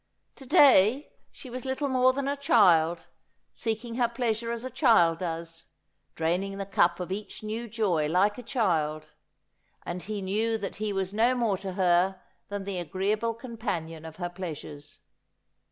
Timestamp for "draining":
6.15-6.57